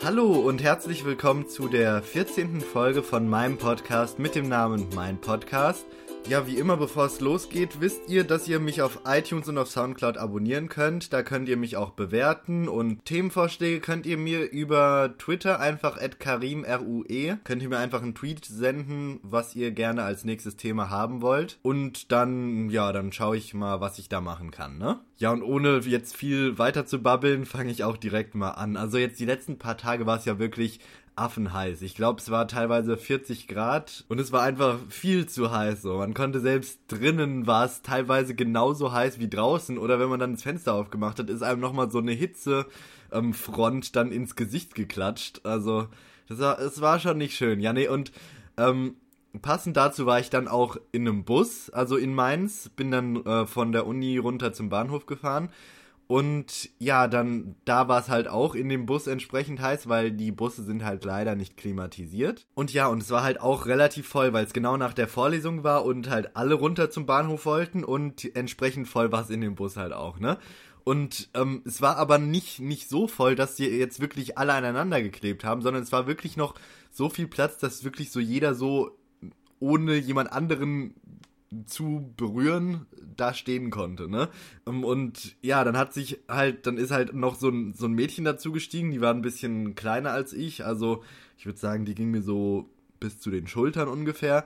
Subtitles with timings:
[0.00, 2.60] Hallo und herzlich willkommen zu der 14.
[2.60, 5.86] Folge von meinem Podcast mit dem Namen Mein Podcast.
[6.28, 9.70] Ja, wie immer, bevor es losgeht, wisst ihr, dass ihr mich auf iTunes und auf
[9.70, 11.14] Soundcloud abonnieren könnt.
[11.14, 17.38] Da könnt ihr mich auch bewerten und Themenvorschläge könnt ihr mir über Twitter einfach karimrue.
[17.44, 21.58] Könnt ihr mir einfach einen Tweet senden, was ihr gerne als nächstes Thema haben wollt.
[21.62, 25.00] Und dann, ja, dann schaue ich mal, was ich da machen kann, ne?
[25.16, 28.76] Ja, und ohne jetzt viel weiter zu babbeln, fange ich auch direkt mal an.
[28.76, 30.80] Also jetzt die letzten paar Tage war es ja wirklich
[31.18, 31.82] affenheiß.
[31.82, 35.82] Ich glaube, es war teilweise 40 Grad und es war einfach viel zu heiß.
[35.82, 40.20] So, man konnte selbst drinnen war es teilweise genauso heiß wie draußen oder wenn man
[40.20, 44.74] dann das Fenster aufgemacht hat, ist einem nochmal so eine Hitzefront ähm, dann ins Gesicht
[44.74, 45.44] geklatscht.
[45.44, 45.88] Also
[46.28, 47.60] das war, es war schon nicht schön.
[47.60, 48.12] Ja, nee und
[48.56, 48.96] ähm,
[49.42, 53.46] passend dazu war ich dann auch in einem Bus, also in Mainz, bin dann äh,
[53.46, 55.50] von der Uni runter zum Bahnhof gefahren
[56.08, 60.32] und ja, dann, da war es halt auch in dem Bus entsprechend heiß, weil die
[60.32, 62.46] Busse sind halt leider nicht klimatisiert.
[62.54, 65.64] Und ja, und es war halt auch relativ voll, weil es genau nach der Vorlesung
[65.64, 69.54] war und halt alle runter zum Bahnhof wollten und entsprechend voll war es in dem
[69.54, 70.38] Bus halt auch, ne?
[70.82, 75.02] Und ähm, es war aber nicht, nicht so voll, dass sie jetzt wirklich alle aneinander
[75.02, 76.54] geklebt haben, sondern es war wirklich noch
[76.90, 78.98] so viel Platz, dass wirklich so jeder so
[79.60, 80.94] ohne jemand anderen
[81.66, 84.28] zu berühren da stehen konnte, ne?
[84.66, 87.92] Ähm, und ja, dann hat sich halt, dann ist halt noch so ein, so ein
[87.92, 91.02] Mädchen dazu gestiegen, die war ein bisschen kleiner als ich, also
[91.36, 92.68] ich würde sagen, die ging mir so
[93.00, 94.44] bis zu den Schultern ungefähr.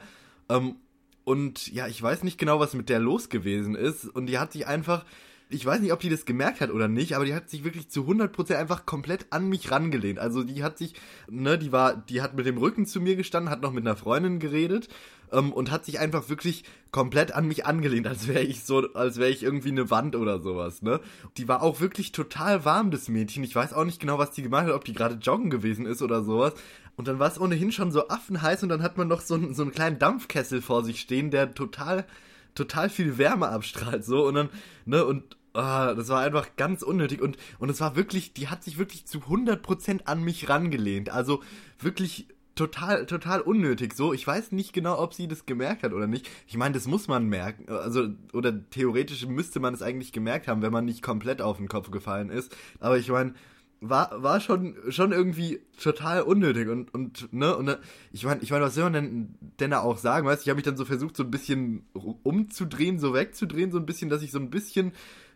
[0.48, 0.77] Ähm,
[1.25, 4.05] und ja, ich weiß nicht genau, was mit der los gewesen ist.
[4.06, 5.05] Und die hat sich einfach,
[5.48, 7.89] ich weiß nicht, ob die das gemerkt hat oder nicht, aber die hat sich wirklich
[7.89, 10.19] zu 100% einfach komplett an mich rangelehnt.
[10.19, 10.95] Also die hat sich,
[11.30, 13.97] ne, die war, die hat mit dem Rücken zu mir gestanden, hat noch mit einer
[13.97, 14.89] Freundin geredet
[15.33, 19.19] ähm, und hat sich einfach wirklich komplett an mich angelehnt, als wäre ich so, als
[19.19, 21.00] wäre ich irgendwie eine Wand oder sowas, ne?
[21.36, 23.44] Die war auch wirklich total warm, das Mädchen.
[23.44, 26.02] Ich weiß auch nicht genau, was die gemacht hat, ob die gerade joggen gewesen ist
[26.02, 26.55] oder sowas.
[26.97, 29.62] Und dann war es ohnehin schon so affenheiß und dann hat man noch so, so
[29.62, 32.06] einen kleinen Dampfkessel vor sich stehen, der total
[32.55, 34.51] total viel Wärme abstrahlt so und dann
[34.85, 38.64] ne und Ah, das war einfach ganz unnötig und und es war wirklich, die hat
[38.64, 41.11] sich wirklich zu 100% an mich rangelehnt.
[41.11, 41.42] Also
[41.79, 44.13] wirklich total total unnötig so.
[44.13, 46.29] Ich weiß nicht genau, ob sie das gemerkt hat oder nicht.
[46.46, 50.62] Ich meine, das muss man merken, also oder theoretisch müsste man es eigentlich gemerkt haben,
[50.62, 53.35] wenn man nicht komplett auf den Kopf gefallen ist, aber ich meine,
[53.83, 57.79] war, war schon, schon irgendwie total unnötig und, und, ne, und
[58.12, 60.57] ich meine, ich meine, was soll man denn, denn da auch sagen, weißt ich habe
[60.57, 64.30] mich dann so versucht, so ein bisschen umzudrehen, so wegzudrehen, so ein bisschen, dass ich
[64.30, 64.92] so ein bisschen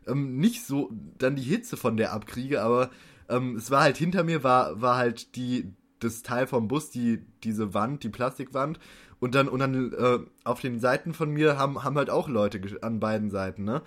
[0.07, 2.91] ähm, nicht so dann die Hitze von der abkriege, aber
[3.29, 7.23] ähm, es war halt hinter mir, war, war halt die, das Teil vom Bus, die,
[7.45, 8.79] diese Wand, die Plastikwand.
[9.19, 12.61] Und dann, und dann äh, auf den Seiten von mir haben, haben halt auch Leute
[12.83, 13.83] an beiden Seiten, ne?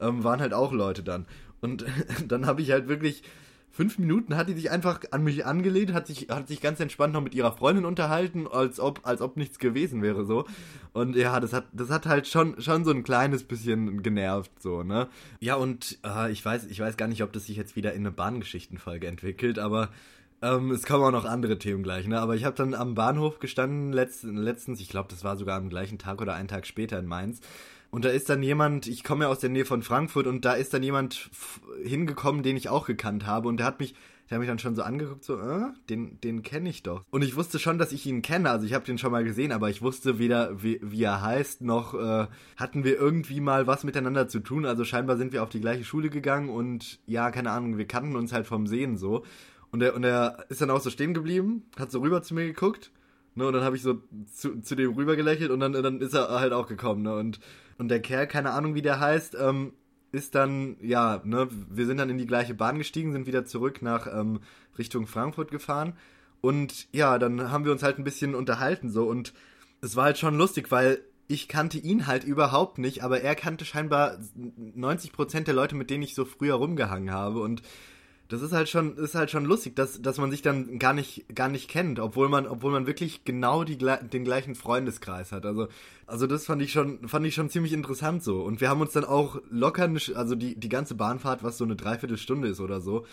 [0.00, 1.26] Ähm, waren halt auch Leute dann.
[1.60, 1.84] Und
[2.26, 3.22] dann habe ich halt wirklich
[3.72, 7.14] fünf Minuten hat die sich einfach an mich angelehnt, hat sich, hat sich ganz entspannt
[7.14, 10.44] noch mit ihrer Freundin unterhalten, als ob, als ob nichts gewesen wäre, so.
[10.92, 14.82] Und ja, das hat, das hat halt schon, schon so ein kleines bisschen genervt, so,
[14.82, 15.08] ne?
[15.40, 18.02] Ja, und äh, ich weiß, ich weiß gar nicht, ob das sich jetzt wieder in
[18.02, 19.88] eine Bahngeschichtenfolge entwickelt, aber
[20.42, 22.20] ähm, es kommen auch noch andere Themen gleich, ne?
[22.20, 25.68] Aber ich habe dann am Bahnhof gestanden letztens, letztens ich glaube, das war sogar am
[25.68, 27.40] gleichen Tag oder einen Tag später in Mainz.
[27.90, 30.54] Und da ist dann jemand, ich komme ja aus der Nähe von Frankfurt und da
[30.54, 31.30] ist dann jemand
[31.84, 33.94] hingekommen, den ich auch gekannt habe und der hat mich,
[34.30, 37.04] der hat mich dann schon so angeguckt, so, äh, den, den kenne ich doch.
[37.10, 39.52] Und ich wusste schon, dass ich ihn kenne, also ich habe den schon mal gesehen,
[39.52, 43.84] aber ich wusste weder, wie, wie er heißt, noch äh, hatten wir irgendwie mal was
[43.84, 44.64] miteinander zu tun.
[44.64, 48.16] Also scheinbar sind wir auf die gleiche Schule gegangen und ja, keine Ahnung, wir kannten
[48.16, 49.22] uns halt vom Sehen so.
[49.72, 52.44] Und er, und er ist dann auch so stehen geblieben, hat so rüber zu mir
[52.44, 52.92] geguckt.
[53.34, 54.02] Ne, und dann habe ich so
[54.32, 57.02] zu, zu dem rüber gelächelt und dann, dann ist er halt auch gekommen.
[57.02, 57.40] Ne, und
[57.78, 59.72] und der Kerl, keine Ahnung wie der heißt, ähm,
[60.12, 63.82] ist dann, ja, ne, wir sind dann in die gleiche Bahn gestiegen, sind wieder zurück
[63.82, 64.40] nach ähm,
[64.78, 65.94] Richtung Frankfurt gefahren.
[66.40, 69.32] Und ja, dann haben wir uns halt ein bisschen unterhalten so und
[69.80, 73.64] es war halt schon lustig, weil ich kannte ihn halt überhaupt nicht, aber er kannte
[73.64, 74.18] scheinbar
[74.76, 77.62] 90% der Leute, mit denen ich so früher rumgehangen habe und
[78.32, 81.26] das ist halt schon, ist halt schon lustig, dass, dass man sich dann gar nicht,
[81.34, 85.44] gar nicht kennt, obwohl man, obwohl man wirklich genau die, den gleichen Freundeskreis hat.
[85.44, 85.68] Also,
[86.06, 88.42] also das fand ich schon, fand ich schon ziemlich interessant so.
[88.42, 91.76] Und wir haben uns dann auch locker, also die, die ganze Bahnfahrt, was so eine
[91.76, 93.04] Dreiviertelstunde ist oder so,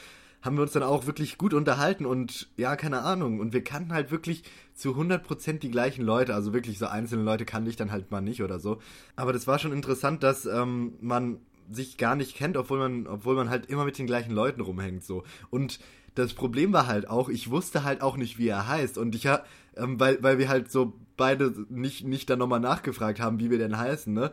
[0.42, 3.42] haben wir uns dann auch wirklich gut unterhalten und ja, keine Ahnung.
[3.42, 4.44] Und wir kannten halt wirklich
[4.74, 6.34] zu 100% die gleichen Leute.
[6.34, 8.80] Also wirklich so einzelne Leute kannte ich dann halt mal nicht oder so.
[9.18, 11.40] Aber das war schon interessant, dass ähm, man
[11.72, 15.04] sich gar nicht kennt, obwohl man, obwohl man halt immer mit den gleichen Leuten rumhängt
[15.04, 15.24] so.
[15.50, 15.80] Und
[16.16, 18.98] das Problem war halt auch, ich wusste halt auch nicht, wie er heißt.
[18.98, 19.44] Und ich ha,
[19.76, 23.58] ähm, weil, weil wir halt so beide nicht, nicht dann nochmal nachgefragt haben, wie wir
[23.58, 24.32] denn heißen, ne?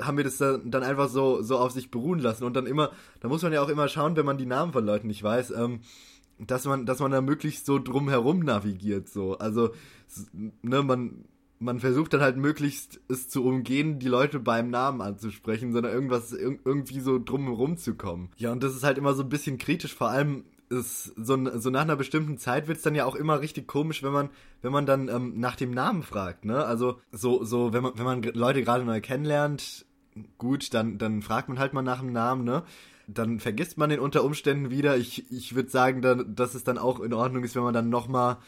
[0.00, 2.44] Haben wir das dann, dann einfach so, so auf sich beruhen lassen.
[2.44, 2.90] Und dann immer,
[3.20, 5.50] da muss man ja auch immer schauen, wenn man die Namen von Leuten nicht weiß,
[5.52, 5.80] ähm,
[6.38, 9.38] dass man, dass man da möglichst so drumherum navigiert, so.
[9.38, 9.70] Also,
[10.32, 11.24] ne, man,
[11.62, 16.32] man versucht dann halt möglichst es zu umgehen, die Leute beim Namen anzusprechen, sondern irgendwas
[16.32, 18.30] irgendwie so drumherum zu kommen.
[18.36, 21.70] Ja, und das ist halt immer so ein bisschen kritisch, vor allem ist so, so
[21.70, 24.30] nach einer bestimmten Zeit wird es dann ja auch immer richtig komisch, wenn man,
[24.62, 26.64] wenn man dann ähm, nach dem Namen fragt, ne?
[26.64, 29.84] Also so, so, wenn man, wenn man Leute gerade neu kennenlernt,
[30.38, 32.62] gut, dann, dann fragt man halt mal nach dem Namen, ne?
[33.06, 34.96] Dann vergisst man den unter Umständen wieder.
[34.96, 37.90] Ich, ich würde sagen, dann, dass es dann auch in Ordnung ist, wenn man dann
[37.90, 38.38] nochmal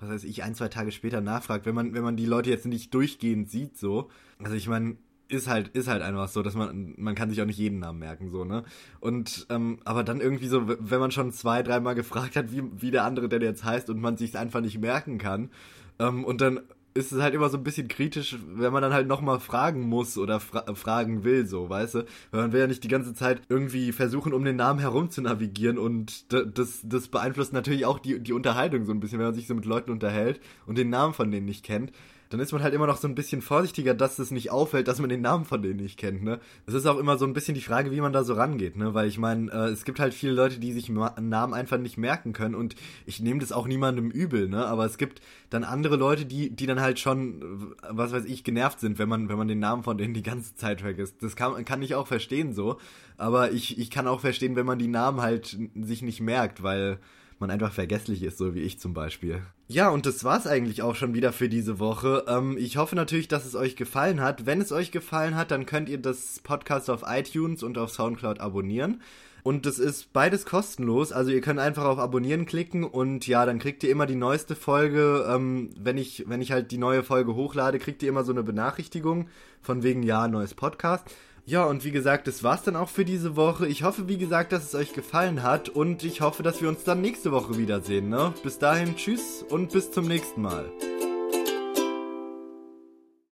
[0.00, 2.66] was weiß ich, ein, zwei Tage später nachfragt, wenn man, wenn man die Leute jetzt
[2.66, 4.10] nicht durchgehend sieht, so.
[4.42, 4.96] Also ich meine,
[5.28, 7.98] ist halt, ist halt einfach so, dass man, man kann sich auch nicht jeden Namen
[7.98, 8.64] merken, so, ne?
[9.00, 12.90] Und, ähm, aber dann irgendwie so, wenn man schon zwei, dreimal gefragt hat, wie, wie
[12.90, 15.50] der andere denn jetzt heißt und man sich einfach nicht merken kann,
[15.98, 16.60] ähm, und dann
[16.96, 20.18] ist es halt immer so ein bisschen kritisch, wenn man dann halt nochmal fragen muss
[20.18, 21.98] oder fra fragen will, so, weißt du?
[22.30, 25.20] Weil man will ja nicht die ganze Zeit irgendwie versuchen, um den Namen herum zu
[25.22, 29.34] navigieren und das, das beeinflusst natürlich auch die, die Unterhaltung so ein bisschen, wenn man
[29.34, 31.92] sich so mit Leuten unterhält und den Namen von denen nicht kennt
[32.30, 34.98] dann ist man halt immer noch so ein bisschen vorsichtiger, dass es nicht auffällt, dass
[34.98, 36.40] man den Namen von denen nicht kennt, ne?
[36.66, 38.94] Es ist auch immer so ein bisschen die Frage, wie man da so rangeht, ne?
[38.94, 42.32] Weil ich meine, äh, es gibt halt viele Leute, die sich Namen einfach nicht merken
[42.32, 42.74] können und
[43.06, 44.66] ich nehme das auch niemandem übel, ne?
[44.66, 45.20] Aber es gibt
[45.50, 49.28] dann andere Leute, die, die dann halt schon, was weiß ich, genervt sind, wenn man,
[49.28, 51.22] wenn man den Namen von denen die ganze Zeit vergisst.
[51.22, 52.78] Das kann, kann ich auch verstehen so.
[53.16, 56.98] Aber ich, ich kann auch verstehen, wenn man die Namen halt sich nicht merkt, weil
[57.38, 59.42] man einfach vergesslich ist, so wie ich zum Beispiel.
[59.68, 62.24] Ja, und das war's eigentlich auch schon wieder für diese Woche.
[62.28, 64.46] Ähm, ich hoffe natürlich, dass es euch gefallen hat.
[64.46, 68.40] Wenn es euch gefallen hat, dann könnt ihr das Podcast auf iTunes und auf Soundcloud
[68.40, 69.02] abonnieren.
[69.42, 71.12] Und das ist beides kostenlos.
[71.12, 74.56] Also ihr könnt einfach auf Abonnieren klicken und ja, dann kriegt ihr immer die neueste
[74.56, 75.24] Folge.
[75.28, 78.42] Ähm, wenn ich, wenn ich halt die neue Folge hochlade, kriegt ihr immer so eine
[78.42, 79.28] Benachrichtigung
[79.62, 81.08] von wegen ja, neues Podcast.
[81.48, 83.68] Ja, und wie gesagt, das war's dann auch für diese Woche.
[83.68, 86.82] Ich hoffe, wie gesagt, dass es euch gefallen hat und ich hoffe, dass wir uns
[86.82, 88.08] dann nächste Woche wiedersehen.
[88.08, 88.34] Ne?
[88.42, 90.72] Bis dahin, tschüss und bis zum nächsten Mal.